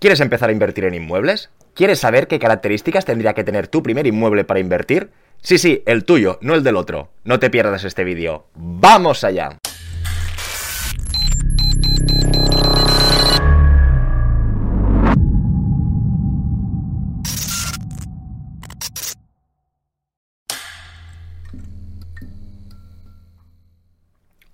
¿Quieres 0.00 0.20
empezar 0.20 0.48
a 0.48 0.52
invertir 0.52 0.84
en 0.86 0.94
inmuebles? 0.94 1.50
¿Quieres 1.74 1.98
saber 1.98 2.26
qué 2.26 2.38
características 2.38 3.04
tendría 3.04 3.34
que 3.34 3.44
tener 3.44 3.68
tu 3.68 3.82
primer 3.82 4.06
inmueble 4.06 4.44
para 4.44 4.58
invertir? 4.58 5.10
Sí, 5.42 5.58
sí, 5.58 5.82
el 5.84 6.06
tuyo, 6.06 6.38
no 6.40 6.54
el 6.54 6.64
del 6.64 6.76
otro. 6.76 7.10
No 7.22 7.38
te 7.38 7.50
pierdas 7.50 7.84
este 7.84 8.02
vídeo. 8.02 8.46
¡Vamos 8.54 9.24
allá! 9.24 9.58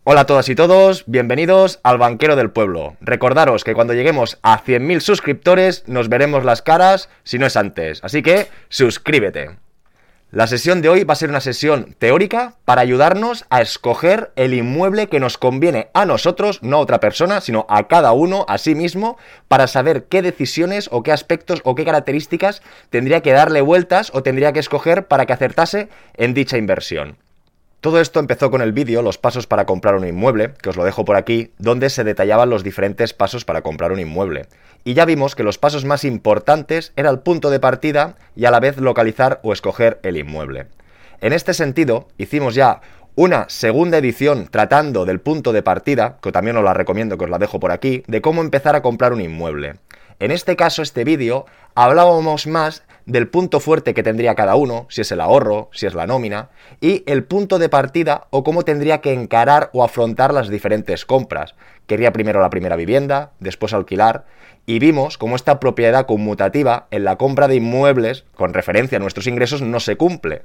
Hola 0.09 0.21
a 0.21 0.27
todas 0.27 0.49
y 0.49 0.55
todos, 0.55 1.03
bienvenidos 1.09 1.81
al 1.83 1.99
Banquero 1.99 2.37
del 2.37 2.53
Pueblo. 2.53 2.97
Recordaros 3.01 3.65
que 3.65 3.75
cuando 3.75 3.93
lleguemos 3.93 4.39
a 4.41 4.63
100.000 4.63 5.01
suscriptores 5.01 5.83
nos 5.89 6.09
veremos 6.09 6.45
las 6.45 6.63
caras 6.63 7.09
si 7.25 7.41
no 7.41 7.47
es 7.47 7.57
antes, 7.57 7.99
así 8.05 8.23
que 8.23 8.47
suscríbete. 8.69 9.57
La 10.31 10.47
sesión 10.47 10.81
de 10.81 10.91
hoy 10.91 11.03
va 11.03 11.15
a 11.15 11.17
ser 11.17 11.31
una 11.31 11.41
sesión 11.41 11.97
teórica 11.99 12.55
para 12.65 12.83
ayudarnos 12.83 13.47
a 13.51 13.61
escoger 13.61 14.31
el 14.37 14.55
inmueble 14.55 15.09
que 15.09 15.19
nos 15.19 15.39
conviene 15.39 15.89
a 15.93 16.07
nosotros, 16.07 16.63
no 16.63 16.77
a 16.77 16.81
otra 16.81 17.01
persona, 17.01 17.41
sino 17.41 17.67
a 17.69 17.89
cada 17.89 18.13
uno, 18.13 18.47
a 18.49 18.59
sí 18.59 18.77
mismo, 18.77 19.19
para 19.49 19.67
saber 19.67 20.05
qué 20.05 20.23
decisiones 20.23 20.89
o 20.93 21.03
qué 21.03 21.11
aspectos 21.11 21.63
o 21.65 21.75
qué 21.75 21.85
características 21.85 22.63
tendría 22.91 23.23
que 23.23 23.33
darle 23.33 23.61
vueltas 23.61 24.13
o 24.15 24.23
tendría 24.23 24.53
que 24.53 24.61
escoger 24.61 25.09
para 25.09 25.27
que 25.27 25.33
acertase 25.33 25.89
en 26.15 26.33
dicha 26.33 26.59
inversión. 26.59 27.17
Todo 27.81 28.01
esto 28.01 28.21
empezó 28.21 28.51
con 28.51 28.63
el 28.63 28.73
vídeo 28.73 29.03
Los 29.03 29.19
pasos 29.19 29.47
para 29.47 29.67
comprar 29.67 29.95
un 29.95 30.07
inmueble, 30.07 30.55
que 30.61 30.71
os 30.71 30.77
lo 30.77 30.85
dejo 30.85 31.05
por 31.05 31.17
aquí, 31.17 31.53
donde 31.59 31.91
se 31.91 32.05
detallaban 32.05 32.51
los 32.51 32.65
diferentes 32.65 33.13
pasos 33.13 33.45
para 33.45 33.63
comprar 33.63 33.93
un 33.93 34.01
inmueble. 34.01 34.47
Y 34.83 34.95
ya 34.95 35.05
vimos 35.05 35.35
que 35.35 35.43
los 35.43 35.59
pasos 35.59 35.85
más 35.85 36.05
importantes 36.05 36.93
era 36.97 37.11
el 37.11 37.21
punto 37.21 37.51
de 37.51 37.61
partida 37.61 38.17
y 38.35 38.47
a 38.47 38.51
la 38.51 38.61
vez 38.61 38.79
localizar 38.79 39.41
o 39.43 39.53
escoger 39.53 40.01
el 40.03 40.17
inmueble. 40.17 40.67
En 41.21 41.33
este 41.33 41.55
sentido, 41.55 42.09
hicimos 42.19 42.55
ya 42.55 42.81
una 43.15 43.47
segunda 43.49 43.99
edición 43.99 44.49
tratando 44.51 45.05
del 45.07 45.21
punto 45.21 45.53
de 45.53 45.63
partida, 45.63 46.19
que 46.21 46.33
también 46.33 46.57
os 46.57 46.65
la 46.65 46.75
recomiendo 46.75 47.17
que 47.17 47.25
os 47.25 47.31
la 47.31 47.39
dejo 47.39 47.61
por 47.61 47.73
aquí, 47.73 48.03
de 48.07 48.21
cómo 48.21 48.43
empezar 48.43 48.77
a 48.77 48.83
comprar 48.83 49.13
un 49.13 49.23
inmueble. 49.23 49.77
En 50.19 50.31
este 50.31 50.57
caso, 50.57 50.83
este 50.83 51.05
vídeo, 51.05 51.47
hablábamos 51.75 52.47
más 52.47 52.83
del 53.07 53.29
punto 53.29 53.61
fuerte 53.61 53.95
que 53.95 54.03
tendría 54.03 54.35
cada 54.35 54.57
uno, 54.57 54.87
si 54.91 55.01
es 55.01 55.13
el 55.13 55.21
ahorro, 55.21 55.71
si 55.73 55.87
es 55.87 55.95
la 55.95 56.07
nómina, 56.07 56.51
y 56.81 57.05
el 57.07 57.25
punto 57.25 57.59
de 57.59 57.69
partida 57.69 58.27
o 58.31 58.43
cómo 58.43 58.65
tendría 58.65 59.01
que 59.01 59.13
encarar 59.13 59.71
o 59.73 59.85
afrontar 59.85 60.35
las 60.35 60.49
diferentes 60.49 61.07
compras. 61.07 61.55
Quería 61.87 62.13
primero 62.13 62.41
la 62.41 62.51
primera 62.51 62.75
vivienda, 62.75 63.31
después 63.39 63.73
alquilar, 63.73 64.25
y 64.67 64.81
vimos 64.81 65.19
cómo 65.19 65.37
esta 65.37 65.61
propiedad 65.61 66.07
conmutativa 66.07 66.89
en 66.91 67.05
la 67.05 67.17
compra 67.17 67.47
de 67.47 67.55
inmuebles, 67.55 68.25
con 68.35 68.53
referencia 68.53 68.97
a 68.97 69.01
nuestros 69.01 69.29
ingresos, 69.29 69.63
no 69.63 69.79
se 69.79 69.97
cumple. 69.97 70.43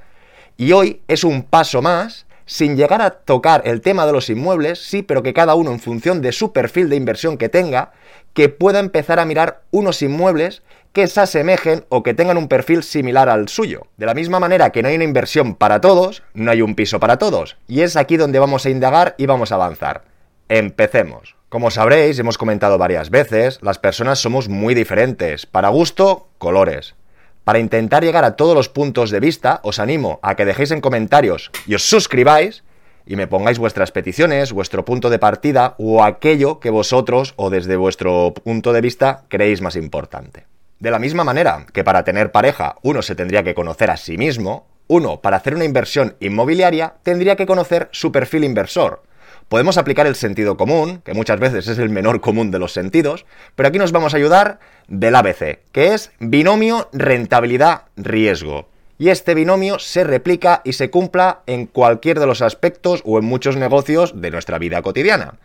Y 0.56 0.73
hoy 0.73 1.02
es 1.08 1.23
un 1.23 1.42
paso 1.42 1.81
más 1.81 2.28
sin 2.46 2.75
llegar 2.75 3.02
a 3.02 3.12
tocar 3.12 3.62
el 3.66 3.81
tema 3.81 4.06
de 4.06 4.12
los 4.12 4.30
inmuebles, 4.30 4.80
sí, 4.80 5.02
pero 5.02 5.23
que 5.23 5.34
cada 5.34 5.56
uno 5.56 5.72
en 5.72 5.80
función 5.80 6.22
de 6.22 6.31
su 6.31 6.52
perfil 6.52 6.90
de 6.90 6.98
inversión 6.98 7.38
que 7.38 7.50
tenga, 7.50 7.94
que 8.34 8.50
pueda 8.50 8.80
empezar 8.80 9.20
a 9.20 9.25
mirar 9.25 9.62
unos 9.72 10.02
inmuebles 10.02 10.62
que 10.94 11.08
se 11.08 11.22
asemejen 11.22 11.86
o 11.89 12.03
que 12.03 12.14
tengan 12.14 12.38
un 12.38 12.47
perfil 12.47 12.84
similar 12.84 13.30
al 13.30 13.47
suyo. 13.47 13.88
De 13.97 14.06
la 14.06 14.14
misma 14.14 14.39
manera 14.39 14.72
que 14.72 14.81
no 14.81 14.89
hay 14.89 14.95
una 14.95 15.03
inversión 15.03 15.56
para 15.56 15.81
todos, 15.81 16.23
no 16.34 16.52
hay 16.52 16.61
un 16.61 16.75
piso 16.75 17.00
para 17.00 17.17
todos. 17.17 17.58
Y 17.67 17.81
es 17.81 17.95
aquí 17.95 18.17
donde 18.17 18.39
vamos 18.39 18.66
a 18.66 18.70
indagar 18.70 19.16
y 19.17 19.25
vamos 19.25 19.52
a 19.52 19.56
avanzar. 19.56 20.03
Empecemos. 20.50 21.36
Como 21.50 21.72
sabréis, 21.72 22.19
hemos 22.19 22.38
comentado 22.38 22.78
varias 22.78 23.09
veces, 23.09 23.59
las 23.62 23.80
personas 23.80 24.19
somos 24.19 24.50
muy 24.50 24.73
diferentes. 24.73 25.45
Para 25.45 25.69
gusto, 25.69 26.28
colores. 26.38 26.95
Para 27.44 27.59
intentar 27.59 28.03
llegar 28.03 28.23
a 28.23 28.36
todos 28.36 28.56
los 28.56 28.69
puntos 28.69 29.12
de 29.12 29.19
vista, 29.19 29.59
os 29.64 29.80
animo 29.80 30.19
a 30.22 30.36
que 30.36 30.45
dejéis 30.45 30.72
en 30.72 30.81
comentarios 30.81 31.52
y 31.66 31.75
os 31.75 31.84
suscribáis 31.84 32.64
y 33.06 33.16
me 33.16 33.28
pongáis 33.28 33.57
vuestras 33.57 33.91
peticiones, 33.91 34.53
vuestro 34.53 34.85
punto 34.85 35.09
de 35.09 35.19
partida 35.19 35.75
o 35.78 36.03
aquello 36.03 36.59
que 36.59 36.69
vosotros 36.69 37.34
o 37.35 37.50
desde 37.50 37.75
vuestro 37.75 38.34
punto 38.34 38.74
de 38.74 38.81
vista 38.81 39.24
creéis 39.28 39.62
más 39.62 39.75
importante. 39.75 40.50
De 40.81 40.90
la 40.90 40.97
misma 40.97 41.24
manera 41.24 41.68
que 41.74 41.84
para 41.84 42.03
tener 42.03 42.31
pareja 42.31 42.78
uno 42.81 43.03
se 43.03 43.14
tendría 43.14 43.44
que 43.44 43.53
conocer 43.53 43.92
a 43.92 43.97
sí 43.97 44.18
mismo, 44.18 44.66
uno 44.88 45.22
para 45.22 45.38
hacer 45.38 45.53
una 45.53 45.64
inversión 45.64 46.16
inmobiliaria 46.19 46.96
tendría 47.03 47.36
que 47.36 47.46
conocer 47.46 47.88
su 47.92 48.12
perfil 48.12 48.44
inversor. 48.44 49.03
Podemos 49.47 49.78
aplicar 49.78 50.08
el 50.08 50.16
sentido 50.16 50.58
común, 50.58 51.03
que 51.06 51.14
muchas 51.14 51.40
veces 51.40 51.68
es 51.68 51.78
el 51.78 51.92
menor 51.92 52.19
común 52.19 52.50
de 52.50 52.58
los 52.58 52.74
sentidos, 52.74 53.28
pero 53.56 53.69
aquí 53.69 53.78
nos 53.78 53.92
vamos 53.92 54.16
a 54.16 54.18
ayudar 54.18 54.59
del 54.88 55.14
ABC, 55.14 55.59
que 55.72 55.94
es 55.94 56.12
binomio 56.19 56.90
rentabilidad-riesgo. 56.94 58.68
Y 58.98 59.09
este 59.09 59.36
binomio 59.36 59.78
se 59.78 60.03
replica 60.03 60.62
y 60.63 60.74
se 60.74 60.90
cumpla 60.90 61.42
en 61.46 61.68
cualquier 61.68 62.19
de 62.19 62.25
los 62.25 62.42
aspectos 62.42 63.03
o 63.06 63.19
en 63.19 63.25
muchos 63.25 63.56
negocios 63.56 64.19
de 64.19 64.31
nuestra 64.31 64.58
vida 64.58 64.81
cotidiana. 64.81 65.36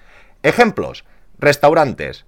Ejemplos, 0.42 1.04
restaurantes. 1.38 2.24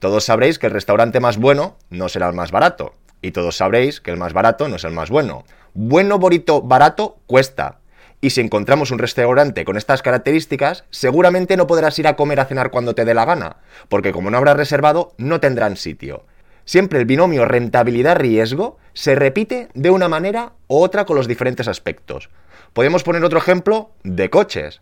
Todos 0.00 0.24
sabréis 0.24 0.58
que 0.58 0.66
el 0.66 0.72
restaurante 0.72 1.20
más 1.20 1.36
bueno 1.36 1.76
no 1.90 2.08
será 2.08 2.26
el 2.26 2.34
más 2.34 2.50
barato. 2.50 2.94
Y 3.20 3.32
todos 3.32 3.58
sabréis 3.58 4.00
que 4.00 4.10
el 4.10 4.16
más 4.16 4.32
barato 4.32 4.66
no 4.66 4.76
es 4.76 4.84
el 4.84 4.92
más 4.92 5.10
bueno. 5.10 5.44
Bueno, 5.74 6.18
bonito, 6.18 6.62
barato 6.62 7.18
cuesta. 7.26 7.80
Y 8.22 8.30
si 8.30 8.40
encontramos 8.40 8.92
un 8.92 8.98
restaurante 8.98 9.66
con 9.66 9.76
estas 9.76 10.00
características, 10.00 10.84
seguramente 10.88 11.58
no 11.58 11.66
podrás 11.66 11.98
ir 11.98 12.08
a 12.08 12.16
comer 12.16 12.40
a 12.40 12.46
cenar 12.46 12.70
cuando 12.70 12.94
te 12.94 13.04
dé 13.04 13.12
la 13.12 13.26
gana, 13.26 13.58
porque 13.90 14.12
como 14.12 14.30
no 14.30 14.38
habrás 14.38 14.56
reservado, 14.56 15.12
no 15.18 15.38
tendrán 15.38 15.76
sitio. 15.76 16.24
Siempre 16.64 16.98
el 16.98 17.04
binomio 17.04 17.44
rentabilidad-riesgo 17.44 18.78
se 18.94 19.14
repite 19.16 19.68
de 19.74 19.90
una 19.90 20.08
manera 20.08 20.52
u 20.66 20.78
otra 20.78 21.04
con 21.04 21.16
los 21.16 21.28
diferentes 21.28 21.68
aspectos. 21.68 22.30
Podemos 22.72 23.02
poner 23.02 23.22
otro 23.22 23.38
ejemplo 23.38 23.90
de 24.02 24.30
coches. 24.30 24.80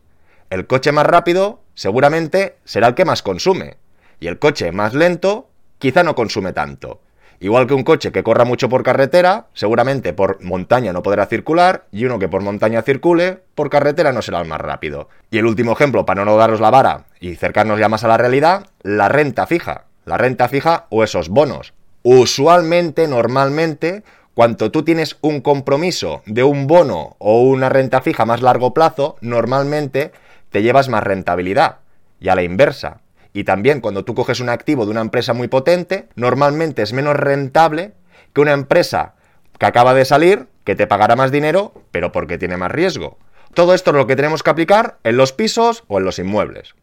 El 0.49 0.69
coche 0.69 0.93
más 0.93 1.07
rápido 1.07 1.61
seguramente 1.75 2.57
será 2.65 2.87
el 2.87 2.95
que 2.95 3.05
más 3.05 3.23
consume, 3.23 3.79
y 4.21 4.27
el 4.27 4.39
coche 4.39 4.73
más 4.73 4.95
lento 4.95 5.49
quizá 5.79 6.03
no 6.03 6.15
consume 6.15 6.53
tanto. 6.53 7.01
Igual 7.41 7.69
que 7.69 7.75
un 7.75 7.85
coche 7.85 8.11
que 8.11 8.25
corra 8.25 8.45
mucho 8.45 8.69
por 8.69 8.83
carretera, 8.83 9.47
seguramente 9.55 10.13
por 10.13 10.43
montaña 10.43 10.93
no 10.93 11.05
podrá 11.05 11.27
circular, 11.27 11.85
y 11.93 12.05
uno 12.05 12.19
que 12.19 12.29
por 12.29 12.43
montaña 12.43 12.83
circule, 12.83 13.39
por 13.55 13.71
carretera 13.71 14.13
no 14.13 14.23
será 14.23 14.41
el 14.41 14.49
más 14.49 14.61
rápido. 14.61 15.09
Y 15.31 15.39
el 15.39 15.47
último 15.47 15.73
ejemplo, 15.73 16.05
para 16.05 16.25
no 16.25 16.37
daros 16.37 16.61
la 16.61 16.71
vara 16.71 17.05
y 17.21 17.37
cercarnos 17.37 17.79
ya 17.79 17.89
más 17.89 18.03
a 18.03 18.09
la 18.09 18.17
realidad, 18.17 18.67
la 18.83 19.09
renta 19.09 19.47
fija. 19.47 19.85
La 20.05 20.17
renta 20.17 20.49
fija 20.49 20.87
o 20.89 21.05
esos 21.05 21.29
bonos. 21.29 21.75
Usualmente, 22.03 23.07
normalmente, 23.07 24.03
cuando 24.35 24.73
tú 24.73 24.83
tienes 24.83 25.17
un 25.21 25.41
compromiso 25.41 26.23
de 26.27 26.43
un 26.43 26.67
bono 26.67 27.15
o 27.19 27.43
una 27.43 27.69
renta 27.69 28.01
fija 28.01 28.25
más 28.25 28.43
largo 28.43 28.75
plazo, 28.75 29.17
normalmente 29.21 30.11
te 30.51 30.63
llevas 30.63 30.89
más 30.89 31.05
rentabilidad. 31.05 31.77
Y 32.19 32.31
a 32.31 32.35
la 32.35 32.43
inversa, 32.43 33.01
y 33.33 33.45
también 33.45 33.81
cuando 33.81 34.05
tú 34.05 34.15
coges 34.15 34.41
un 34.41 34.49
activo 34.49 34.85
de 34.85 34.91
una 34.91 35.01
empresa 35.01 35.33
muy 35.33 35.49
potente, 35.49 36.09
normalmente 36.15 36.83
es 36.83 36.93
menos 36.93 37.17
rentable 37.17 37.93
que 38.33 38.41
una 38.41 38.53
empresa 38.53 39.15
que 39.59 39.67
acaba 39.67 39.95
de 39.95 40.05
salir, 40.05 40.47
que 40.65 40.77
te 40.77 40.87
pagará 40.87 41.17
más 41.17 41.31
dinero, 41.31 41.73
pero 41.91 42.13
porque 42.13 42.39
tiene 42.39 42.57
más 42.57 42.71
riesgo. 42.71 43.19
Todo 43.55 43.75
esto 43.75 43.91
es 43.91 43.97
lo 43.97 44.07
que 44.07 44.17
tenemos 44.17 44.43
que 44.43 44.51
aplicar 44.51 44.99
en 45.05 45.17
los 45.17 45.33
pisos 45.33 45.85
o 45.89 45.99
en 45.99 46.05
los 46.05 46.19
inmuebles. 46.19 46.75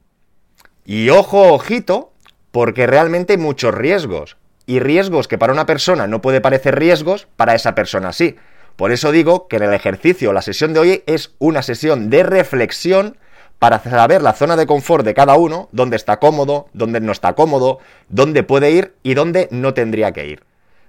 Y 0.85 1.09
ojo, 1.09 1.53
ojito, 1.53 2.11
porque 2.51 2.87
realmente 2.87 3.33
hay 3.33 3.39
muchos 3.39 3.73
riesgos. 3.73 4.37
Y 4.67 4.79
riesgos 4.79 5.27
que 5.27 5.37
para 5.37 5.53
una 5.53 5.65
persona 5.65 6.07
no 6.07 6.21
puede 6.21 6.41
parecer 6.41 6.77
riesgos, 6.77 7.27
para 7.35 7.55
esa 7.55 7.75
persona 7.75 8.13
sí. 8.13 8.35
Por 8.75 8.91
eso 8.91 9.11
digo 9.11 9.47
que 9.47 9.57
en 9.57 9.63
el 9.63 9.73
ejercicio, 9.73 10.33
la 10.33 10.41
sesión 10.41 10.73
de 10.73 10.79
hoy 10.79 11.03
es 11.05 11.33
una 11.39 11.61
sesión 11.61 12.09
de 12.09 12.23
reflexión 12.23 13.17
para 13.59 13.79
saber 13.79 14.21
la 14.21 14.33
zona 14.33 14.55
de 14.55 14.67
confort 14.67 15.05
de 15.05 15.13
cada 15.13 15.35
uno, 15.35 15.69
dónde 15.71 15.95
está 15.95 16.17
cómodo, 16.17 16.67
dónde 16.73 16.99
no 16.99 17.11
está 17.11 17.33
cómodo, 17.33 17.79
dónde 18.09 18.43
puede 18.43 18.71
ir 18.71 18.93
y 19.03 19.13
dónde 19.13 19.47
no 19.51 19.73
tendría 19.73 20.11
que 20.11 20.27
ir. 20.27 20.43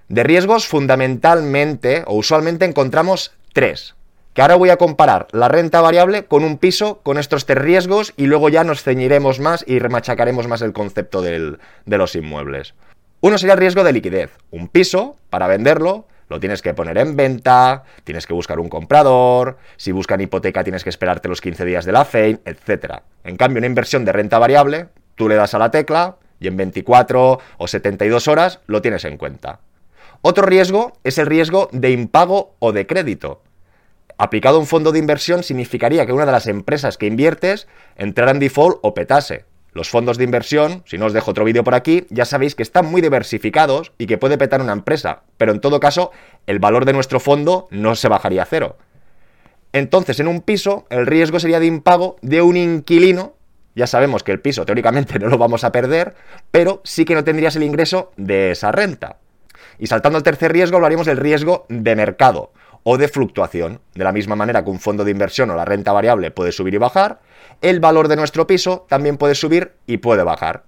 De 0.09 0.23
riesgos 0.23 0.67
fundamentalmente 0.67 2.03
o 2.05 2.15
usualmente 2.15 2.65
encontramos 2.65 3.33
tres, 3.53 3.95
que 4.33 4.41
ahora 4.41 4.55
voy 4.55 4.69
a 4.69 4.77
comparar 4.77 5.27
la 5.31 5.47
renta 5.47 5.81
variable 5.81 6.25
con 6.25 6.43
un 6.43 6.57
piso 6.57 6.99
con 7.03 7.17
estos 7.17 7.45
tres 7.45 7.57
riesgos 7.57 8.13
y 8.17 8.27
luego 8.27 8.49
ya 8.49 8.63
nos 8.63 8.83
ceñiremos 8.83 9.39
más 9.39 9.65
y 9.67 9.79
remachacaremos 9.79 10.47
más 10.47 10.61
el 10.61 10.73
concepto 10.73 11.21
de 11.21 11.57
los 11.85 12.15
inmuebles. 12.15 12.73
Uno 13.19 13.37
sería 13.39 13.53
el 13.53 13.59
riesgo 13.59 13.83
de 13.83 13.93
liquidez. 13.93 14.31
Un 14.51 14.67
piso, 14.67 15.15
para 15.31 15.47
venderlo, 15.47 16.05
lo 16.29 16.39
tienes 16.39 16.61
que 16.61 16.73
poner 16.73 16.97
en 16.97 17.15
venta, 17.15 17.83
tienes 18.03 18.27
que 18.27 18.33
buscar 18.33 18.59
un 18.59 18.69
comprador, 18.69 19.57
si 19.77 19.91
buscan 19.91 20.21
hipoteca 20.21 20.63
tienes 20.63 20.83
que 20.83 20.89
esperarte 20.89 21.29
los 21.29 21.41
15 21.41 21.65
días 21.65 21.85
de 21.85 21.91
la 21.91 22.05
FEIN, 22.05 22.41
etc. 22.45 23.01
En 23.23 23.37
cambio, 23.37 23.59
una 23.59 23.67
inversión 23.67 24.05
de 24.05 24.11
renta 24.11 24.39
variable, 24.39 24.87
tú 25.15 25.29
le 25.29 25.35
das 25.35 25.53
a 25.53 25.59
la 25.59 25.71
tecla 25.71 26.17
y 26.39 26.47
en 26.47 26.57
24 26.57 27.39
o 27.57 27.67
72 27.67 28.27
horas 28.27 28.59
lo 28.67 28.81
tienes 28.81 29.05
en 29.05 29.17
cuenta. 29.17 29.59
Otro 30.21 30.45
riesgo 30.45 30.93
es 31.03 31.17
el 31.17 31.27
riesgo 31.27 31.69
de 31.71 31.91
impago 31.91 32.55
o 32.59 32.71
de 32.71 32.87
crédito. 32.87 33.43
Aplicado 34.17 34.57
a 34.57 34.59
un 34.59 34.65
fondo 34.65 34.91
de 34.91 34.99
inversión 34.99 35.43
significaría 35.43 36.05
que 36.05 36.13
una 36.13 36.25
de 36.25 36.31
las 36.31 36.47
empresas 36.47 36.97
que 36.97 37.05
inviertes 37.05 37.67
entrara 37.95 38.31
en 38.31 38.39
default 38.39 38.79
o 38.81 38.93
petase. 38.93 39.45
Los 39.77 39.91
fondos 39.91 40.17
de 40.17 40.23
inversión, 40.23 40.81
si 40.87 40.97
no 40.97 41.05
os 41.05 41.13
dejo 41.13 41.29
otro 41.29 41.45
vídeo 41.45 41.63
por 41.63 41.75
aquí, 41.75 42.07
ya 42.09 42.25
sabéis 42.25 42.55
que 42.55 42.63
están 42.63 42.87
muy 42.87 42.99
diversificados 42.99 43.91
y 43.99 44.07
que 44.07 44.17
puede 44.17 44.35
petar 44.35 44.59
una 44.59 44.73
empresa, 44.73 45.21
pero 45.37 45.51
en 45.51 45.61
todo 45.61 45.79
caso 45.79 46.09
el 46.47 46.57
valor 46.57 46.83
de 46.83 46.93
nuestro 46.93 47.19
fondo 47.19 47.67
no 47.69 47.93
se 47.93 48.07
bajaría 48.07 48.41
a 48.41 48.45
cero. 48.45 48.77
Entonces, 49.73 50.19
en 50.19 50.29
un 50.29 50.41
piso, 50.41 50.87
el 50.89 51.05
riesgo 51.05 51.39
sería 51.39 51.59
de 51.59 51.67
impago 51.67 52.15
de 52.23 52.41
un 52.41 52.57
inquilino. 52.57 53.35
Ya 53.75 53.85
sabemos 53.85 54.23
que 54.23 54.31
el 54.31 54.39
piso 54.39 54.65
teóricamente 54.65 55.19
no 55.19 55.27
lo 55.27 55.37
vamos 55.37 55.63
a 55.63 55.71
perder, 55.71 56.15
pero 56.49 56.81
sí 56.83 57.05
que 57.05 57.13
no 57.13 57.23
tendrías 57.23 57.55
el 57.55 57.61
ingreso 57.61 58.11
de 58.17 58.49
esa 58.49 58.71
renta. 58.71 59.17
Y 59.77 59.85
saltando 59.85 60.17
al 60.17 60.23
tercer 60.23 60.53
riesgo, 60.53 60.77
hablaríamos 60.77 61.05
del 61.05 61.17
riesgo 61.17 61.67
de 61.69 61.95
mercado 61.95 62.51
o 62.89 62.97
de 62.97 63.09
fluctuación. 63.09 63.81
De 63.95 64.05
la 64.05 64.13
misma 64.13 64.37
manera 64.37 64.63
que 64.63 64.69
un 64.69 64.79
fondo 64.79 65.03
de 65.03 65.11
inversión 65.11 65.51
o 65.51 65.57
la 65.57 65.65
renta 65.65 65.91
variable 65.91 66.31
puede 66.31 66.53
subir 66.53 66.73
y 66.73 66.77
bajar, 66.77 67.19
el 67.61 67.81
valor 67.81 68.07
de 68.07 68.15
nuestro 68.15 68.47
piso 68.47 68.85
también 68.87 69.17
puede 69.17 69.35
subir 69.35 69.73
y 69.87 69.97
puede 69.97 70.23
bajar. 70.23 70.63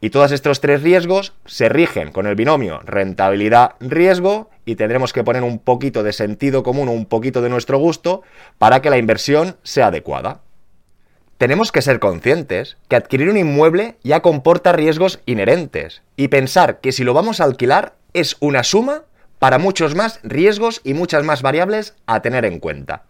Y 0.00 0.10
todos 0.10 0.30
estos 0.30 0.60
tres 0.60 0.84
riesgos 0.84 1.32
se 1.44 1.68
rigen 1.68 2.12
con 2.12 2.28
el 2.28 2.36
binomio 2.36 2.78
rentabilidad-riesgo 2.84 4.48
y 4.64 4.76
tendremos 4.76 5.12
que 5.12 5.24
poner 5.24 5.42
un 5.42 5.58
poquito 5.58 6.04
de 6.04 6.12
sentido 6.12 6.62
común 6.62 6.88
o 6.88 6.92
un 6.92 7.04
poquito 7.04 7.42
de 7.42 7.48
nuestro 7.48 7.78
gusto 7.78 8.22
para 8.58 8.80
que 8.80 8.90
la 8.90 8.98
inversión 8.98 9.56
sea 9.64 9.88
adecuada. 9.88 10.42
Tenemos 11.36 11.72
que 11.72 11.82
ser 11.82 11.98
conscientes 11.98 12.76
que 12.86 12.94
adquirir 12.94 13.28
un 13.28 13.38
inmueble 13.38 13.96
ya 14.04 14.22
comporta 14.22 14.70
riesgos 14.70 15.18
inherentes 15.26 16.02
y 16.14 16.28
pensar 16.28 16.78
que 16.78 16.92
si 16.92 17.02
lo 17.02 17.12
vamos 17.12 17.40
a 17.40 17.44
alquilar 17.44 17.94
es 18.12 18.36
una 18.38 18.62
suma 18.62 19.02
para 19.38 19.58
muchos 19.58 19.94
más 19.94 20.20
riesgos 20.22 20.80
y 20.84 20.94
muchas 20.94 21.24
más 21.24 21.42
variables 21.42 21.94
a 22.06 22.20
tener 22.22 22.44
en 22.44 22.58
cuenta. 22.58 23.04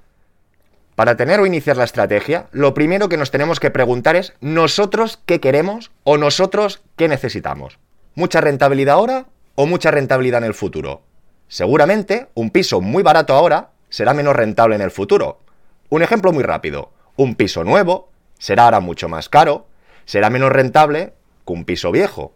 Para 0.94 1.16
tener 1.16 1.40
o 1.40 1.46
iniciar 1.46 1.76
la 1.76 1.84
estrategia, 1.84 2.46
lo 2.52 2.72
primero 2.72 3.08
que 3.08 3.18
nos 3.18 3.30
tenemos 3.30 3.60
que 3.60 3.70
preguntar 3.70 4.16
es 4.16 4.32
nosotros 4.40 5.20
qué 5.26 5.40
queremos 5.40 5.90
o 6.04 6.16
nosotros 6.16 6.82
qué 6.96 7.06
necesitamos. 7.06 7.78
¿Mucha 8.14 8.40
rentabilidad 8.40 8.94
ahora 8.94 9.26
o 9.56 9.66
mucha 9.66 9.90
rentabilidad 9.90 10.38
en 10.38 10.46
el 10.46 10.54
futuro? 10.54 11.02
Seguramente 11.48 12.28
un 12.34 12.50
piso 12.50 12.80
muy 12.80 13.02
barato 13.02 13.34
ahora 13.34 13.70
será 13.90 14.14
menos 14.14 14.34
rentable 14.34 14.74
en 14.74 14.80
el 14.80 14.90
futuro. 14.90 15.40
Un 15.90 16.02
ejemplo 16.02 16.32
muy 16.32 16.42
rápido. 16.42 16.90
Un 17.16 17.34
piso 17.34 17.62
nuevo 17.62 18.10
será 18.38 18.64
ahora 18.64 18.80
mucho 18.80 19.08
más 19.08 19.28
caro, 19.28 19.66
será 20.06 20.30
menos 20.30 20.50
rentable 20.50 21.12
que 21.46 21.52
un 21.52 21.64
piso 21.64 21.92
viejo. 21.92 22.32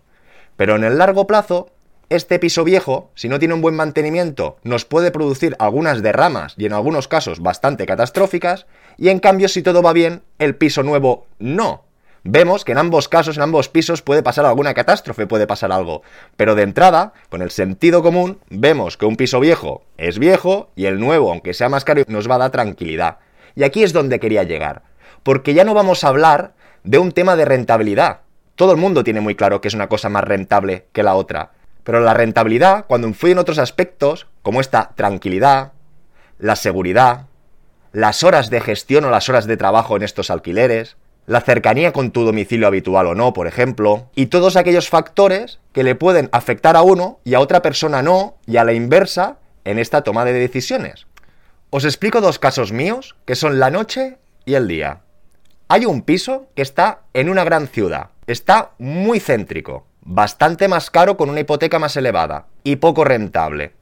Pero 0.57 0.77
en 0.77 0.85
el 0.85 0.99
largo 0.99 1.27
plazo 1.27 1.71
este 2.11 2.41
piso 2.41 2.65
viejo, 2.65 3.13
si 3.15 3.29
no 3.29 3.39
tiene 3.39 3.55
un 3.55 3.63
buen 3.63 3.77
mantenimiento, 3.77 4.57
nos 4.65 4.85
puede 4.85 5.13
producir 5.13 5.55
algunas 5.61 6.03
derramas 6.03 6.55
y 6.57 6.67
en 6.67 6.73
algunos 6.73 7.07
casos 7.07 7.41
bastante 7.41 7.87
catastróficas, 7.87 8.67
y 8.99 9.09
en 9.11 9.21
cambio 9.21 9.49
si 9.49 9.63
todo 9.63 9.81
va 9.81 9.93
bien, 9.93 10.23
el 10.41 10.57
piso 10.57 10.83
nuevo 10.83 11.29
no. 11.39 11.85
Vemos 12.25 12.65
que 12.65 12.73
en 12.73 12.79
ambos 12.79 13.09
casos, 13.09 13.37
en 13.37 13.45
ambos 13.45 13.69
pisos, 13.69 14.03
puede 14.03 14.25
pasar 14.25 14.45
alguna 14.45 14.75
catástrofe, 14.75 15.29
puede 15.29 15.47
pasar 15.47 15.71
algo. 15.71 16.03
Pero 16.37 16.57
de 16.57 16.65
entrada, 16.65 17.15
con 17.31 17.43
el 17.43 17.51
sentido 17.51 18.03
común, 18.03 18.41
vemos 18.51 18.97
que 18.97 19.07
un 19.07 19.17
piso 19.17 19.39
viejo 19.39 19.85
es 19.97 20.19
viejo 20.19 20.71
y 20.75 20.87
el 20.87 20.99
nuevo, 20.99 21.31
aunque 21.31 21.55
sea 21.55 21.69
más 21.69 21.85
caro, 21.85 22.03
nos 22.09 22.29
va 22.29 22.35
a 22.35 22.39
dar 22.39 22.51
tranquilidad. 22.51 23.19
Y 23.55 23.63
aquí 23.63 23.85
es 23.85 23.93
donde 23.93 24.21
quería 24.21 24.43
llegar. 24.43 24.83
Porque 25.23 25.55
ya 25.55 25.65
no 25.65 25.75
vamos 25.75 26.03
a 26.03 26.09
hablar 26.09 26.55
de 26.83 26.99
un 26.99 27.13
tema 27.13 27.37
de 27.37 27.45
rentabilidad. 27.45 28.21
Todo 28.55 28.73
el 28.73 28.79
mundo 28.79 29.05
tiene 29.05 29.21
muy 29.21 29.35
claro 29.35 29.61
que 29.61 29.69
es 29.69 29.75
una 29.75 29.89
cosa 29.89 30.11
más 30.11 30.25
rentable 30.25 30.87
que 30.93 31.03
la 31.03 31.15
otra. 31.15 31.53
Pero 31.85 32.01
la 32.01 32.15
rentabilidad, 32.15 32.87
cuando 32.87 33.09
influye 33.09 33.33
en 33.33 33.39
otros 33.39 33.59
aspectos, 33.59 34.27
como 34.43 34.61
esta 34.61 34.93
tranquilidad, 34.95 35.73
la 36.39 36.57
seguridad, 36.57 37.27
las 37.93 38.23
horas 38.23 38.51
de 38.51 38.61
gestión 38.61 39.05
o 39.05 39.11
las 39.11 39.29
horas 39.29 39.47
de 39.47 39.57
trabajo 39.57 39.97
en 39.97 40.03
estos 40.03 40.31
alquileres, 40.31 40.97
la 41.27 41.41
cercanía 41.41 41.93
con 41.93 42.11
tu 42.11 42.25
domicilio 42.25 42.67
habitual 42.67 43.07
o 43.07 43.15
no, 43.15 43.33
por 43.33 43.47
ejemplo, 43.47 44.09
y 44.15 44.27
todos 44.27 44.57
aquellos 44.57 44.89
factores 44.89 45.61
que 45.73 45.85
le 45.85 45.95
pueden 45.95 46.29
afectar 46.33 46.77
a 46.77 46.83
uno 46.83 47.21
y 47.25 47.35
a 47.35 47.41
otra 47.41 47.63
persona 47.63 48.03
no, 48.03 48.37
y 48.47 48.57
a 48.57 48.65
la 48.65 48.73
inversa 48.73 49.39
en 49.65 49.79
esta 49.79 50.03
toma 50.03 50.25
de 50.25 50.33
decisiones. 50.33 51.07
Os 51.71 51.85
explico 51.85 52.21
dos 52.21 52.39
casos 52.39 52.73
míos, 52.73 53.17
que 53.27 53.37
son 53.37 53.61
la 53.61 53.71
noche 53.71 54.19
y 54.45 54.55
el 54.55 54.67
día. 54.67 55.03
Hay 55.69 55.87
un 55.87 56.03
piso 56.03 56.49
que 56.57 56.63
está 56.63 57.03
en 57.15 57.29
una 57.29 57.45
gran 57.45 57.69
ciudad, 57.69 58.11
está 58.27 58.73
muy 58.79 59.21
céntrico, 59.21 59.87
bastante 60.03 60.69
más 60.69 60.91
caro 60.91 61.17
con 61.17 61.31
una 61.31 61.41
hipoteca 61.41 61.79
más 61.79 61.97
elevada 61.97 62.47
y 62.65 62.77
poco 62.77 63.05
rentable. 63.05 63.73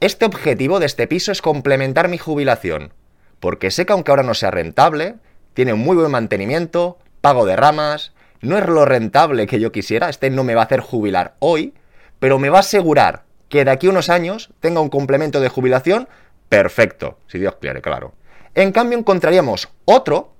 Este 0.00 0.24
objetivo 0.24 0.80
de 0.80 0.86
este 0.86 1.06
piso 1.06 1.32
es 1.32 1.42
complementar 1.42 2.08
mi 2.08 2.18
jubilación, 2.18 2.92
porque 3.40 3.70
sé 3.70 3.86
que 3.86 3.92
aunque 3.92 4.10
ahora 4.10 4.22
no 4.22 4.34
sea 4.34 4.50
rentable, 4.50 5.16
tiene 5.54 5.74
muy 5.74 5.96
buen 5.96 6.10
mantenimiento, 6.10 6.98
pago 7.20 7.46
de 7.46 7.56
ramas, 7.56 8.12
no 8.40 8.58
es 8.58 8.66
lo 8.66 8.84
rentable 8.84 9.46
que 9.46 9.60
yo 9.60 9.70
quisiera, 9.70 10.08
este 10.08 10.30
no 10.30 10.44
me 10.44 10.54
va 10.54 10.62
a 10.62 10.64
hacer 10.64 10.80
jubilar 10.80 11.36
hoy, 11.38 11.74
pero 12.18 12.38
me 12.38 12.48
va 12.48 12.58
a 12.58 12.60
asegurar 12.60 13.24
que 13.48 13.64
de 13.64 13.70
aquí 13.70 13.86
a 13.86 13.90
unos 13.90 14.08
años 14.08 14.50
tenga 14.60 14.80
un 14.80 14.88
complemento 14.88 15.40
de 15.40 15.48
jubilación 15.48 16.08
perfecto, 16.48 17.18
si 17.28 17.38
Dios 17.38 17.56
quiere, 17.60 17.80
claro. 17.80 18.14
En 18.54 18.72
cambio 18.72 18.98
encontraríamos 18.98 19.68
otro 19.84 20.32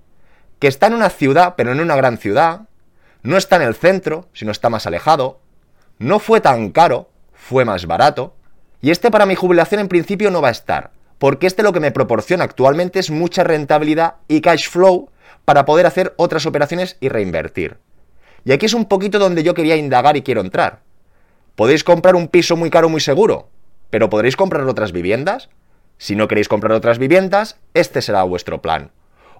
que 0.59 0.69
está 0.69 0.89
en 0.89 0.95
una 0.95 1.11
ciudad, 1.11 1.55
pero 1.57 1.73
en 1.73 1.81
una 1.81 1.97
gran 1.97 2.19
ciudad, 2.19 2.63
no 3.23 3.37
está 3.37 3.57
en 3.57 3.63
el 3.63 3.75
centro, 3.75 4.29
sino 4.33 4.51
está 4.51 4.69
más 4.69 4.87
alejado. 4.87 5.41
No 5.99 6.19
fue 6.19 6.41
tan 6.41 6.71
caro, 6.71 7.09
fue 7.33 7.65
más 7.65 7.87
barato. 7.87 8.35
Y 8.81 8.91
este 8.91 9.11
para 9.11 9.27
mi 9.27 9.35
jubilación 9.35 9.81
en 9.81 9.89
principio 9.89 10.31
no 10.31 10.43
va 10.43 10.49
a 10.49 10.53
estar, 10.53 10.91
porque 11.19 11.47
este 11.47 11.63
lo 11.63 11.73
que 11.73 11.81
me 11.81 11.93
proporciona 11.93 12.45
actualmente 12.45 12.99
es 12.99 13.11
mucha 13.11 13.45
rentabilidad 13.45 14.17
y 14.27 14.41
cash 14.41 14.69
flow 14.69 15.11
para 15.45 15.65
poder 15.65 15.87
hacer 15.87 16.15
otras 16.17 16.47
operaciones 16.47 16.97
y 17.01 17.09
reinvertir. 17.09 17.79
Y 18.45 18.53
aquí 18.53 18.67
es 18.67 18.75
un 18.75 18.87
poquito 18.87 19.21
donde 19.21 19.45
yo 19.45 19.55
quería 19.55 19.77
indagar 19.77 20.17
y 20.17 20.23
quiero 20.23 20.41
entrar. 20.41 20.81
Podéis 21.55 21.85
comprar 21.85 22.17
un 22.17 22.29
piso 22.29 22.57
muy 22.57 22.71
caro 22.71 22.89
muy 22.89 23.01
seguro, 23.01 23.49
pero 23.91 24.11
¿podréis 24.11 24.37
comprar 24.37 24.67
otras 24.67 24.91
viviendas? 24.91 25.49
Si 25.99 26.17
no 26.17 26.27
queréis 26.27 26.49
comprar 26.49 26.73
otras 26.73 26.99
viviendas, 26.99 27.59
este 27.75 28.03
será 28.03 28.25
vuestro 28.25 28.63
plan. 28.63 28.91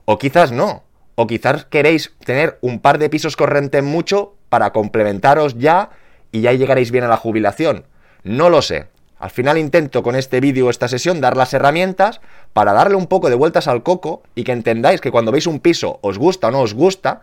O 0.05 0.19
quizás 0.19 0.53
no, 0.53 0.85
o 1.15 1.27
quizás 1.27 1.65
queréis 1.67 2.13
tener 2.25 2.59
un 2.61 2.81
par 2.81 2.99
de 2.99 3.11
pisos 3.11 3.37
corrientes 3.37 3.83
mucho 3.83 4.35
para 4.49 4.73
complementaros 4.73 5.59
ya 5.59 5.91
y 6.31 6.41
ya 6.43 6.53
llegaréis 6.53 6.91
bien 6.91 7.05
a 7.05 7.09
la 7.09 7.17
jubilación. 7.17 7.85
No 8.25 8.51
lo 8.51 8.63
sé. 8.63 8.87
Al 9.19 9.31
final 9.31 9.57
intento 9.57 10.03
con 10.03 10.17
este 10.17 10.41
vídeo 10.41 10.69
esta 10.69 10.89
sesión 10.89 11.21
dar 11.21 11.37
las 11.37 11.55
herramientas 11.55 12.21
para 12.53 12.73
darle 12.73 12.97
un 12.97 13.07
poco 13.07 13.31
de 13.31 13.37
vueltas 13.37 13.69
al 13.69 13.85
coco 13.85 14.23
y 14.35 14.43
que 14.43 14.53
entendáis 14.53 15.01
que 15.01 15.13
cuando 15.13 15.31
veis 15.31 15.47
un 15.47 15.61
piso 15.61 16.01
os 16.03 16.19
gusta 16.19 16.49
o 16.49 16.51
no 16.51 16.61
os 16.61 16.75
gusta, 16.75 17.23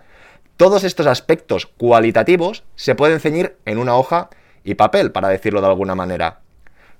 todos 0.55 0.83
estos 0.83 1.07
aspectos 1.07 1.65
cualitativos 1.65 2.63
se 2.75 2.95
pueden 2.95 3.19
ceñir 3.19 3.57
en 3.65 3.79
una 3.79 3.95
hoja 3.95 4.29
y 4.63 4.75
papel, 4.75 5.11
para 5.11 5.29
decirlo 5.29 5.61
de 5.61 5.67
alguna 5.67 5.95
manera. 5.95 6.39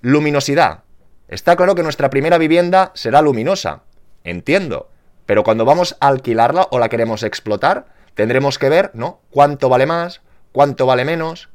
Luminosidad. 0.01 0.83
Está 1.27 1.55
claro 1.55 1.75
que 1.75 1.83
nuestra 1.83 2.09
primera 2.09 2.37
vivienda 2.37 2.91
será 2.95 3.21
luminosa. 3.21 3.83
Entiendo. 4.23 4.89
Pero 5.29 5.43
cuando 5.43 5.63
vamos 5.63 5.95
a 5.99 6.07
alquilarla 6.07 6.69
o 6.71 6.79
la 6.79 6.89
queremos 6.89 7.21
explotar, 7.21 7.85
tendremos 8.15 8.57
que 8.57 8.67
ver, 8.67 8.89
¿no? 8.95 9.19
Cuánto 9.29 9.69
vale 9.69 9.85
más, 9.85 10.21
cuánto 10.51 10.87
vale 10.87 11.05
menos, 11.05 11.49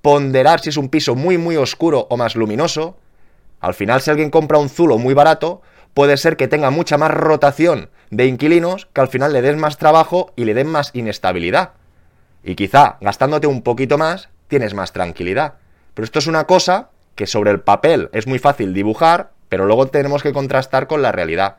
ponderar 0.00 0.60
si 0.60 0.68
es 0.68 0.76
un 0.76 0.90
piso 0.90 1.16
muy 1.16 1.36
muy 1.36 1.56
oscuro 1.56 2.06
o 2.08 2.16
más 2.16 2.36
luminoso. 2.36 2.98
Al 3.58 3.74
final, 3.74 4.00
si 4.00 4.12
alguien 4.12 4.30
compra 4.30 4.58
un 4.58 4.68
zulo 4.68 4.96
muy 4.96 5.12
barato, 5.12 5.60
puede 5.92 6.18
ser 6.18 6.36
que 6.36 6.46
tenga 6.46 6.70
mucha 6.70 6.98
más 6.98 7.10
rotación 7.10 7.90
de 8.10 8.26
inquilinos 8.26 8.86
que 8.92 9.00
al 9.00 9.08
final 9.08 9.32
le 9.32 9.42
den 9.42 9.58
más 9.58 9.76
trabajo 9.76 10.32
y 10.36 10.44
le 10.44 10.54
den 10.54 10.68
más 10.68 10.92
inestabilidad. 10.94 11.72
Y 12.44 12.54
quizá 12.54 12.96
gastándote 13.00 13.48
un 13.48 13.62
poquito 13.62 13.98
más, 13.98 14.28
tienes 14.46 14.72
más 14.72 14.92
tranquilidad. 14.92 15.54
Pero 15.94 16.04
esto 16.04 16.20
es 16.20 16.28
una 16.28 16.44
cosa 16.44 16.90
que 17.16 17.26
sobre 17.26 17.50
el 17.50 17.58
papel 17.58 18.08
es 18.12 18.28
muy 18.28 18.38
fácil 18.38 18.72
dibujar, 18.72 19.32
pero 19.48 19.66
luego 19.66 19.88
tenemos 19.88 20.22
que 20.22 20.32
contrastar 20.32 20.86
con 20.86 21.02
la 21.02 21.10
realidad. 21.10 21.56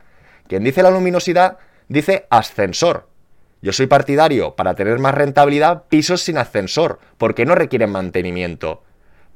Quien 0.48 0.63
dice 0.63 0.84
la 0.84 0.92
luminosidad 0.92 1.58
dice 1.88 2.27
ascensor. 2.30 3.08
Yo 3.62 3.74
soy 3.74 3.88
partidario, 3.88 4.56
para 4.56 4.75
tener 4.75 5.00
más 5.00 5.16
rentabilidad, 5.16 5.84
pisos 5.89 6.22
sin 6.22 6.38
ascensor, 6.38 7.00
porque 7.18 7.46
no 7.46 7.56
requieren 7.56 7.92
mantenimiento. 7.92 8.84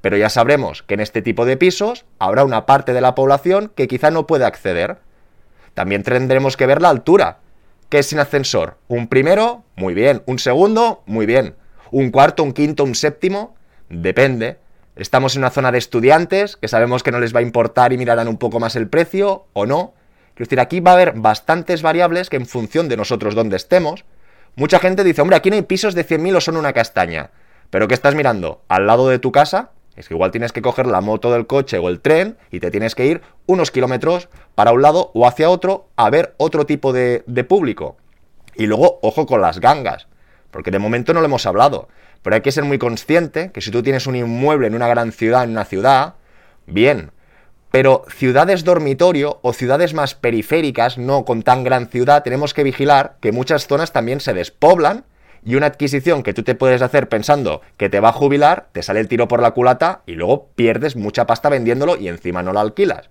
Pero 0.01 0.18
ya 0.18 0.30
sabremos 0.30 0.84
que 0.84 0.96
en 0.96 1.00
este 1.00 1.22
tipo 1.22 1.46
de 1.46 1.58
pisos 1.58 2.06
habrá 2.20 2.44
una 2.44 2.65
parte 2.65 2.94
de 2.94 3.01
la 3.01 3.15
población 3.15 3.72
que 3.75 3.88
quizá 3.88 4.12
no 4.12 4.27
puede 4.27 4.46
acceder. 4.46 4.98
También 5.74 6.03
tendremos 6.03 6.58
que 6.58 6.65
ver 6.65 6.82
la 6.82 6.89
altura. 6.89 7.39
¿Qué 7.89 8.00
es 8.00 8.08
sin 8.08 8.20
ascensor? 8.20 8.77
Un 8.88 9.08
primero, 9.08 9.63
muy 9.75 9.94
bien. 9.94 10.24
Un 10.25 10.39
segundo, 10.39 11.03
muy 11.06 11.25
bien. 11.25 11.56
Un 11.91 12.10
cuarto, 12.10 12.44
un 12.44 12.53
quinto, 12.53 12.84
un 12.84 12.96
séptimo, 12.96 13.56
depende. 13.89 14.60
Estamos 14.96 15.36
en 15.36 15.41
una 15.41 15.50
zona 15.50 15.72
de 15.72 15.77
estudiantes 15.77 16.58
que 16.58 16.68
sabemos 16.68 17.03
que 17.03 17.12
no 17.12 17.20
les 17.20 17.36
va 17.36 17.39
a 17.39 17.44
importar 17.44 17.94
y 17.94 17.98
mirarán 17.98 18.27
un 18.27 18.38
poco 18.38 18.60
más 18.60 18.75
el 18.75 18.88
precio 18.88 19.46
o 19.53 19.65
no. 19.65 19.94
Es 20.41 20.48
decir, 20.48 20.60
aquí 20.60 20.79
va 20.79 20.91
a 20.91 20.93
haber 20.95 21.13
bastantes 21.13 21.83
variables 21.83 22.31
que 22.31 22.38
en 22.38 22.48
función 22.48 22.89
de 22.89 22.98
nosotros 22.98 23.36
donde 23.36 23.57
estemos, 23.57 24.05
mucha 24.55 24.79
gente 24.79 25.03
dice, 25.03 25.21
hombre, 25.21 25.38
aquí 25.38 25.51
no 25.51 25.55
hay 25.55 25.62
pisos 25.62 25.93
de 25.93 26.03
100.000 26.03 26.38
o 26.38 26.41
son 26.41 26.57
una 26.57 26.74
castaña. 26.74 27.29
Pero 27.69 27.88
¿qué 27.88 27.93
estás 27.93 28.15
mirando? 28.15 28.63
Al 28.67 28.88
lado 28.88 29.07
de 29.07 29.19
tu 29.19 29.31
casa, 29.31 29.69
es 29.95 30.07
que 30.07 30.15
igual 30.15 30.31
tienes 30.31 30.51
que 30.51 30.63
coger 30.63 30.88
la 30.88 31.00
moto 31.00 31.31
del 31.31 31.45
coche 31.45 31.77
o 31.77 31.89
el 31.89 32.00
tren 32.00 32.39
y 32.50 32.60
te 32.60 32.71
tienes 32.71 32.95
que 32.95 33.05
ir 33.05 33.21
unos 33.45 33.69
kilómetros 33.69 34.29
para 34.55 34.71
un 34.71 34.81
lado 34.81 35.12
o 35.13 35.27
hacia 35.27 35.48
otro 35.48 35.89
a 35.95 36.10
ver 36.10 36.33
otro 36.38 36.65
tipo 36.65 36.91
de, 36.91 37.24
de 37.27 37.43
público. 37.43 37.98
Y 38.55 38.65
luego, 38.65 38.98
ojo 39.03 39.27
con 39.27 39.41
las 39.41 39.60
gangas. 39.60 40.07
Porque 40.50 40.71
de 40.71 40.79
momento 40.79 41.13
no 41.13 41.19
lo 41.19 41.27
hemos 41.27 41.45
hablado. 41.45 41.88
Pero 42.24 42.36
hay 42.36 42.41
que 42.41 42.51
ser 42.51 42.63
muy 42.63 42.79
consciente 42.79 43.51
que 43.51 43.62
si 43.62 43.69
tú 43.69 43.83
tienes 43.83 44.07
un 44.07 44.15
inmueble 44.15 44.65
en 44.65 44.74
una 44.74 44.88
gran 44.88 45.12
ciudad, 45.12 45.43
en 45.43 45.51
una 45.51 45.65
ciudad, 45.65 46.15
bien. 46.65 47.12
Pero 47.72 48.04
ciudades 48.10 48.66
dormitorio 48.66 49.40
o 49.42 49.54
ciudades 49.54 49.94
más 49.94 50.13
periféricas, 50.13 50.98
no 50.98 51.24
con 51.24 51.42
tan 51.42 51.63
gran 51.63 51.88
ciudad, 51.88 52.22
tenemos 52.22 52.54
que 52.54 52.63
vigilar 52.63 53.16
que 53.22 53.32
muchas 53.32 53.66
zonas 53.66 53.94
también 53.94 54.20
se 54.20 54.34
despoblan 54.34 55.06
y 55.46 55.56
una 55.56 55.68
adquisición 55.68 56.22
que 56.22 56.34
tú 56.34 56.44
te 56.44 56.54
puedes 56.54 56.82
hacer 56.82 57.08
pensando 57.08 57.62
que 57.78 57.90
te 57.90 58.01
va 58.01 58.10
a 58.10 58.13
jubilar, 58.13 58.68
te 58.74 58.84
sale 58.84 59.00
el 59.00 59.08
tiro 59.08 59.30
por 59.30 59.42
la 59.42 59.51
culata 59.51 60.01
y 60.06 60.13
luego 60.13 60.50
pierdes 60.56 60.98
mucha 60.98 61.25
pasta 61.25 61.50
vendiéndolo 61.50 61.96
y 61.98 62.10
encima 62.10 62.44
no 62.44 62.51
la 62.51 62.62
alquilas. 62.62 63.10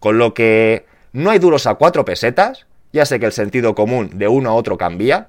Con 0.00 0.18
lo 0.18 0.34
que 0.34 0.84
no 1.12 1.30
hay 1.30 1.38
duros 1.38 1.68
a 1.68 1.74
cuatro 1.74 2.04
pesetas, 2.04 2.66
ya 2.92 3.06
sé 3.06 3.20
que 3.20 3.26
el 3.26 3.32
sentido 3.32 3.76
común 3.76 4.10
de 4.14 4.26
uno 4.26 4.50
a 4.50 4.54
otro 4.54 4.76
cambia, 4.76 5.28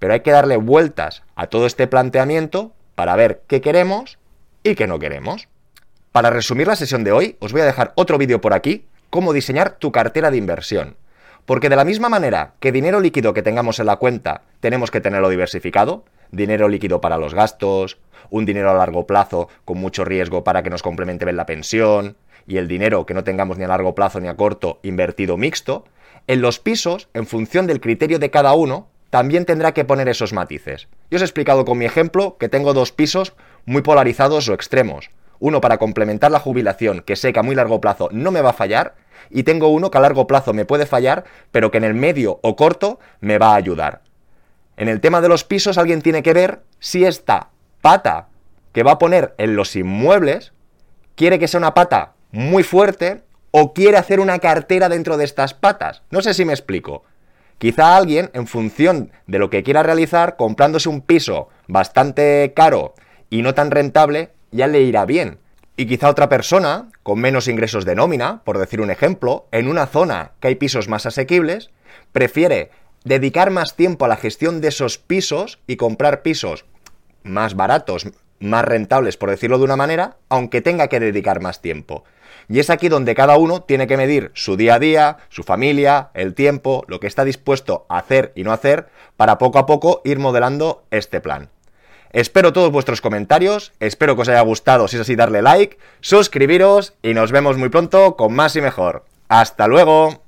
pero 0.00 0.12
hay 0.12 0.20
que 0.20 0.32
darle 0.32 0.56
vueltas 0.56 1.22
a 1.36 1.46
todo 1.46 1.66
este 1.66 1.86
planteamiento 1.86 2.72
para 2.96 3.14
ver 3.14 3.42
qué 3.46 3.60
queremos 3.60 4.18
y 4.64 4.74
qué 4.74 4.88
no 4.88 4.98
queremos. 4.98 5.48
Para 6.12 6.30
resumir 6.30 6.66
la 6.66 6.76
sesión 6.76 7.04
de 7.04 7.12
hoy, 7.12 7.36
os 7.38 7.52
voy 7.52 7.60
a 7.60 7.66
dejar 7.66 7.92
otro 7.94 8.16
vídeo 8.16 8.40
por 8.40 8.54
aquí, 8.54 8.86
cómo 9.10 9.32
diseñar 9.32 9.72
tu 9.78 9.92
cartera 9.92 10.30
de 10.30 10.38
inversión. 10.38 10.96
Porque 11.44 11.68
de 11.68 11.76
la 11.76 11.84
misma 11.84 12.08
manera 12.08 12.54
que 12.60 12.72
dinero 12.72 13.00
líquido 13.00 13.34
que 13.34 13.42
tengamos 13.42 13.78
en 13.78 13.86
la 13.86 13.96
cuenta 13.96 14.42
tenemos 14.60 14.90
que 14.90 15.00
tenerlo 15.00 15.28
diversificado, 15.28 16.04
dinero 16.30 16.68
líquido 16.68 17.00
para 17.00 17.18
los 17.18 17.34
gastos, 17.34 17.98
un 18.30 18.46
dinero 18.46 18.70
a 18.70 18.74
largo 18.74 19.06
plazo 19.06 19.48
con 19.64 19.78
mucho 19.78 20.04
riesgo 20.04 20.44
para 20.44 20.62
que 20.62 20.70
nos 20.70 20.82
complemente 20.82 21.24
bien 21.24 21.36
la 21.36 21.46
pensión, 21.46 22.16
y 22.46 22.56
el 22.56 22.68
dinero 22.68 23.04
que 23.04 23.14
no 23.14 23.24
tengamos 23.24 23.58
ni 23.58 23.64
a 23.64 23.68
largo 23.68 23.94
plazo 23.94 24.18
ni 24.20 24.28
a 24.28 24.36
corto 24.36 24.78
invertido 24.82 25.36
mixto, 25.36 25.84
en 26.26 26.40
los 26.40 26.58
pisos, 26.58 27.08
en 27.14 27.26
función 27.26 27.66
del 27.66 27.80
criterio 27.80 28.18
de 28.18 28.30
cada 28.30 28.54
uno, 28.54 28.88
también 29.10 29.44
tendrá 29.44 29.72
que 29.72 29.84
poner 29.84 30.08
esos 30.08 30.32
matices. 30.32 30.88
Yo 31.10 31.16
os 31.16 31.22
he 31.22 31.24
explicado 31.24 31.64
con 31.64 31.78
mi 31.78 31.84
ejemplo 31.84 32.36
que 32.38 32.48
tengo 32.48 32.74
dos 32.74 32.92
pisos 32.92 33.34
muy 33.64 33.82
polarizados 33.82 34.48
o 34.48 34.54
extremos. 34.54 35.10
Uno 35.40 35.60
para 35.60 35.78
complementar 35.78 36.30
la 36.30 36.40
jubilación, 36.40 37.02
que 37.02 37.16
sé 37.16 37.32
que 37.32 37.40
a 37.40 37.42
muy 37.42 37.54
largo 37.54 37.80
plazo 37.80 38.08
no 38.12 38.30
me 38.30 38.40
va 38.40 38.50
a 38.50 38.54
fallar, 38.54 38.94
y 39.30 39.42
tengo 39.42 39.68
uno 39.68 39.90
que 39.90 39.98
a 39.98 40.00
largo 40.00 40.26
plazo 40.26 40.52
me 40.52 40.64
puede 40.64 40.86
fallar, 40.86 41.24
pero 41.50 41.70
que 41.70 41.78
en 41.78 41.84
el 41.84 41.94
medio 41.94 42.40
o 42.42 42.56
corto 42.56 42.98
me 43.20 43.38
va 43.38 43.52
a 43.52 43.56
ayudar. 43.56 44.02
En 44.76 44.88
el 44.88 45.00
tema 45.00 45.20
de 45.20 45.28
los 45.28 45.44
pisos 45.44 45.78
alguien 45.78 46.02
tiene 46.02 46.22
que 46.22 46.32
ver 46.32 46.62
si 46.78 47.04
esta 47.04 47.50
pata 47.80 48.28
que 48.72 48.82
va 48.82 48.92
a 48.92 48.98
poner 48.98 49.34
en 49.38 49.56
los 49.56 49.74
inmuebles 49.76 50.52
quiere 51.14 51.38
que 51.38 51.48
sea 51.48 51.58
una 51.58 51.74
pata 51.74 52.12
muy 52.30 52.62
fuerte 52.62 53.22
o 53.50 53.72
quiere 53.74 53.96
hacer 53.96 54.20
una 54.20 54.38
cartera 54.38 54.88
dentro 54.88 55.16
de 55.16 55.24
estas 55.24 55.54
patas. 55.54 56.02
No 56.10 56.22
sé 56.22 56.34
si 56.34 56.44
me 56.44 56.52
explico. 56.52 57.02
Quizá 57.58 57.96
alguien, 57.96 58.30
en 58.34 58.46
función 58.46 59.10
de 59.26 59.40
lo 59.40 59.50
que 59.50 59.64
quiera 59.64 59.82
realizar, 59.82 60.36
comprándose 60.36 60.88
un 60.88 61.00
piso 61.00 61.48
bastante 61.66 62.52
caro 62.54 62.94
y 63.30 63.42
no 63.42 63.54
tan 63.54 63.72
rentable, 63.72 64.30
ya 64.50 64.66
le 64.66 64.80
irá 64.82 65.04
bien. 65.04 65.38
Y 65.76 65.86
quizá 65.86 66.10
otra 66.10 66.28
persona, 66.28 66.88
con 67.02 67.20
menos 67.20 67.46
ingresos 67.46 67.84
de 67.84 67.94
nómina, 67.94 68.42
por 68.44 68.58
decir 68.58 68.80
un 68.80 68.90
ejemplo, 68.90 69.46
en 69.52 69.68
una 69.68 69.86
zona 69.86 70.32
que 70.40 70.48
hay 70.48 70.54
pisos 70.56 70.88
más 70.88 71.06
asequibles, 71.06 71.70
prefiere 72.12 72.70
dedicar 73.04 73.50
más 73.50 73.76
tiempo 73.76 74.04
a 74.04 74.08
la 74.08 74.16
gestión 74.16 74.60
de 74.60 74.68
esos 74.68 74.98
pisos 74.98 75.60
y 75.66 75.76
comprar 75.76 76.22
pisos 76.22 76.64
más 77.22 77.54
baratos, 77.54 78.08
más 78.40 78.64
rentables, 78.64 79.16
por 79.16 79.30
decirlo 79.30 79.58
de 79.58 79.64
una 79.64 79.76
manera, 79.76 80.16
aunque 80.28 80.60
tenga 80.62 80.88
que 80.88 81.00
dedicar 81.00 81.40
más 81.40 81.60
tiempo. 81.62 82.04
Y 82.48 82.60
es 82.60 82.70
aquí 82.70 82.88
donde 82.88 83.14
cada 83.14 83.36
uno 83.36 83.62
tiene 83.62 83.86
que 83.86 83.96
medir 83.96 84.30
su 84.34 84.56
día 84.56 84.74
a 84.74 84.78
día, 84.78 85.18
su 85.28 85.42
familia, 85.42 86.10
el 86.14 86.34
tiempo, 86.34 86.84
lo 86.88 86.98
que 86.98 87.06
está 87.06 87.24
dispuesto 87.24 87.86
a 87.88 87.98
hacer 87.98 88.32
y 88.34 88.42
no 88.42 88.52
hacer, 88.52 88.88
para 89.16 89.38
poco 89.38 89.58
a 89.58 89.66
poco 89.66 90.00
ir 90.04 90.18
modelando 90.18 90.84
este 90.90 91.20
plan. 91.20 91.50
Espero 92.12 92.52
todos 92.52 92.72
vuestros 92.72 93.00
comentarios, 93.00 93.72
espero 93.80 94.16
que 94.16 94.22
os 94.22 94.28
haya 94.28 94.40
gustado, 94.40 94.88
si 94.88 94.96
es 94.96 95.02
así 95.02 95.16
darle 95.16 95.42
like, 95.42 95.78
suscribiros 96.00 96.94
y 97.02 97.14
nos 97.14 97.32
vemos 97.32 97.58
muy 97.58 97.68
pronto 97.68 98.16
con 98.16 98.34
más 98.34 98.56
y 98.56 98.60
mejor. 98.60 99.04
¡Hasta 99.28 99.66
luego! 99.66 100.27